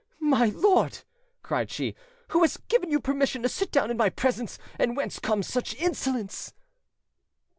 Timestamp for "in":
3.91-3.97